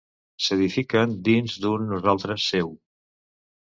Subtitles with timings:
[0.45, 2.77] S’edifiquen dins d’un nosaltres seu.